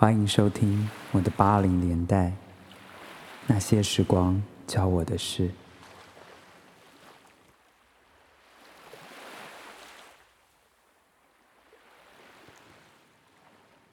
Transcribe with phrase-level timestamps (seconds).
[0.00, 2.32] 欢迎收听我的八零年代
[3.48, 5.50] 那些时光教我的事。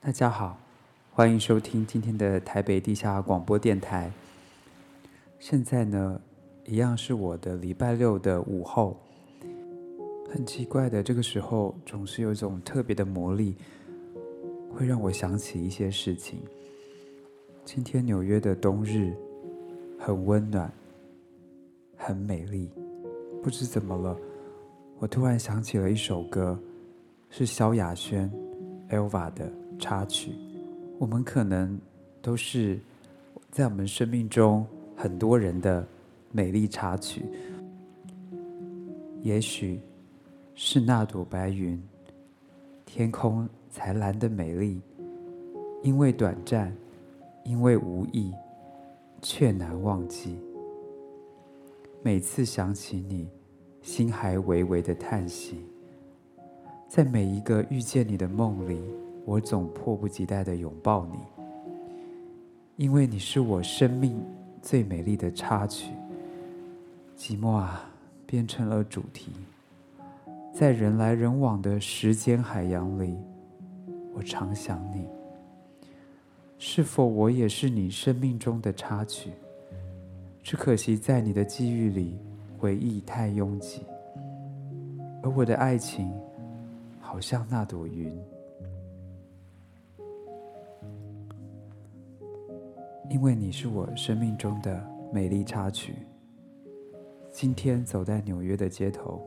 [0.00, 0.58] 大家好，
[1.12, 4.10] 欢迎收听今天的台北地下广播电台。
[5.38, 6.18] 现在呢，
[6.64, 8.98] 一样是我的礼拜六的午后。
[10.32, 13.54] 很奇怪的，这个时候总是有一种特别的魔力。
[14.74, 16.40] 会让我想起一些事情。
[17.64, 19.12] 今天纽约的冬日
[19.98, 20.72] 很温暖，
[21.96, 22.70] 很美丽。
[23.42, 24.16] 不知怎么了，
[24.98, 26.58] 我突然想起了一首歌，
[27.28, 28.30] 是萧亚轩
[28.88, 30.32] Elva 的插曲。
[30.98, 31.78] 我们可能
[32.20, 32.78] 都是
[33.50, 34.66] 在我们生命中
[34.96, 35.86] 很多人的
[36.30, 37.24] 美丽插曲。
[39.22, 39.80] 也许
[40.54, 41.82] 是那朵白云，
[42.84, 43.48] 天空。
[43.70, 44.80] 才蓝的美丽，
[45.82, 46.76] 因为短暂，
[47.44, 48.34] 因为无意，
[49.22, 50.38] 却难忘记。
[52.02, 53.28] 每次想起你，
[53.80, 55.64] 心还微微的叹息。
[56.88, 58.82] 在每一个遇见你的梦里，
[59.24, 61.18] 我总迫不及待的拥抱你，
[62.76, 64.20] 因为你是我生命
[64.60, 65.92] 最美丽的插曲。
[67.16, 67.88] 寂寞啊，
[68.26, 69.30] 变成了主题，
[70.52, 73.16] 在人来人往的时间海洋里。
[74.12, 75.06] 我常想你，
[76.58, 79.30] 是否我也是你生命中的插曲？
[80.42, 82.18] 只可惜在你的际遇里，
[82.58, 83.84] 回忆太拥挤，
[85.22, 86.12] 而我的爱情
[87.00, 88.18] 好像那朵云，
[93.08, 95.94] 因为你是我生命中的美丽插曲。
[97.30, 99.22] 今天走在纽约的街头，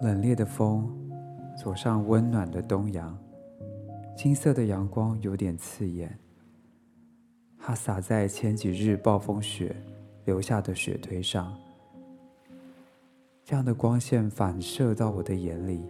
[0.00, 1.03] 冷冽的风。
[1.56, 3.18] 走上温暖的东阳，
[4.16, 6.18] 金色的阳光有点刺眼，
[7.58, 9.74] 它洒在前几日暴风雪
[10.24, 11.56] 留下的雪堆上。
[13.44, 15.82] 这样的光线反射到我的眼里，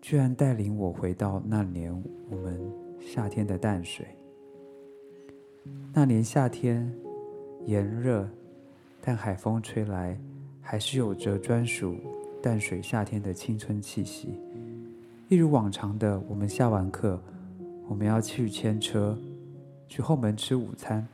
[0.00, 1.92] 居然带领我回到那年
[2.30, 2.60] 我们
[3.00, 4.06] 夏天的淡水。
[5.92, 6.90] 那年夏天
[7.66, 8.28] 炎热，
[9.00, 10.18] 但海风吹来，
[10.60, 11.96] 还是有着专属
[12.42, 14.38] 淡水夏天的青春气息。
[15.30, 17.22] 一如往常的，我们下完课，
[17.86, 19.16] 我们要去牵车，
[19.86, 21.06] 去后门吃午餐。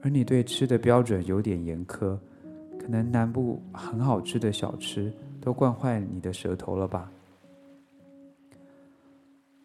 [0.00, 2.18] 而你对吃的标准有点严苛，
[2.78, 7.12] 可能南部很好吃的小吃都惯坏你的舌头了吧？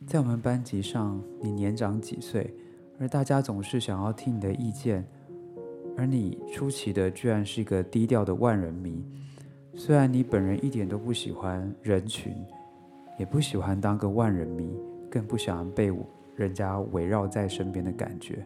[0.05, 2.53] 在我们班级上，你年长几岁，
[2.99, 5.07] 而大家总是想要听你的意见，
[5.95, 9.01] 而你出奇的居然是一个低调的万人迷。
[9.73, 12.35] 虽然你本人一点都不喜欢人群。
[13.19, 14.73] 也不喜欢当个万人迷，
[15.11, 15.93] 更不想被
[16.35, 18.43] 人家围绕在身边的感觉。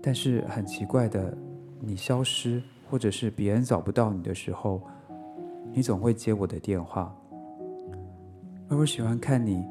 [0.00, 1.36] 但是很奇怪的，
[1.78, 4.80] 你消失，或者是别人找不到你的时候，
[5.72, 7.14] 你总会接我的电话。
[8.68, 9.62] 而我喜欢看你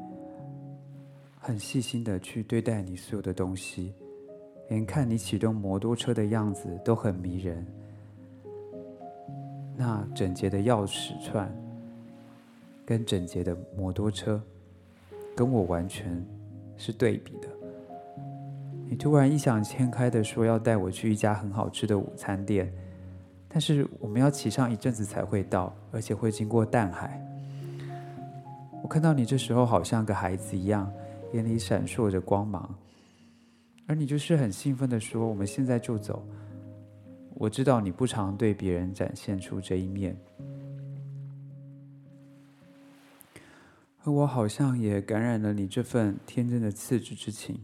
[1.40, 3.92] 很细心的去对待你所有的东西，
[4.68, 7.66] 连看你启动摩托车的样子都很迷人。
[9.76, 11.52] 那整洁的钥匙串。
[12.86, 14.40] 跟整洁的摩托车，
[15.34, 16.24] 跟我完全
[16.78, 17.48] 是对比的。
[18.88, 22.72] 你突然异想天开的说要带我去一家很好吃的午餐店，
[23.48, 27.20] 但是我们要骑上一阵子才会到，而且会经过淡海。
[28.82, 30.88] 我看到你这时候好像个孩子一样，
[31.32, 32.72] 眼里闪烁着光芒，
[33.88, 36.24] 而你就是很兴奋的说：“我们现在就走。”
[37.34, 40.16] 我知道你不常对别人展现出这一面。
[44.06, 47.60] 而我好像也感染了你这份天真的赤子之情。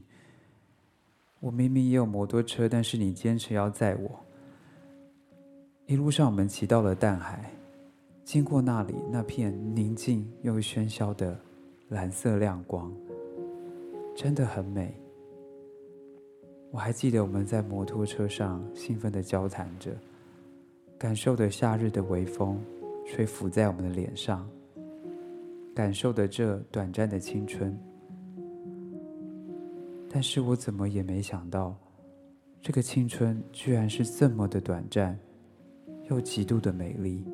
[1.39, 4.19] 我明明也有摩托车，但是你坚持要载我。
[5.87, 7.49] 一路上我们骑到了淡海，
[8.25, 11.41] 经过那里那片宁静又喧嚣的
[11.89, 12.93] 蓝色亮光，
[14.17, 14.93] 真的很美。
[16.73, 19.93] 我还记得我们在摩托车上兴奋的交谈着，
[20.99, 22.61] 感受着夏日的微风
[23.07, 24.49] 吹拂在我们的脸上。
[25.75, 27.79] 感受的这短暂的青春，
[30.11, 31.75] 但是我怎么也没想到，
[32.61, 35.19] 这个青春居然是这么的短暂，
[36.11, 37.25] 又极度的美丽。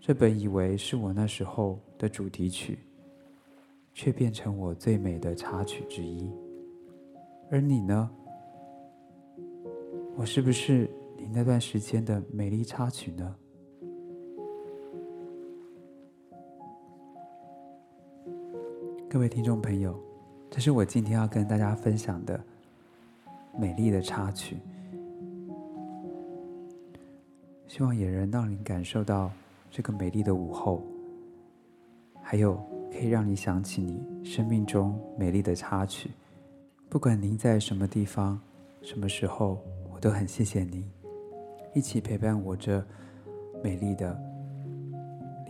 [0.00, 2.78] 这本以为是我那时候的主题曲，
[3.92, 6.28] 却变成我最美的插曲之一。
[7.50, 8.10] 而你呢？
[10.16, 13.36] 我是不是你那段时间的美丽插曲呢？
[19.12, 19.94] 各位听众朋友，
[20.50, 22.42] 这是我今天要跟大家分享的
[23.54, 24.56] 美丽的插曲，
[27.68, 29.30] 希望也能让你感受到
[29.70, 30.82] 这个美丽的午后，
[32.22, 32.54] 还有
[32.90, 36.10] 可以让你想起你生命中美丽的插曲。
[36.88, 38.40] 不管您在什么地方、
[38.80, 39.58] 什么时候，
[39.92, 40.90] 我都很谢谢您
[41.74, 42.82] 一起陪伴我这
[43.62, 44.18] 美丽的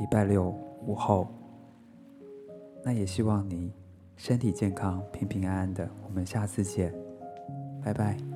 [0.01, 0.49] 礼拜六
[0.85, 1.29] 午后。
[2.85, 3.73] 那也希望你
[4.17, 5.89] 身体健康、平平安安的。
[6.05, 6.93] 我们下次见，
[7.83, 8.32] 拜拜。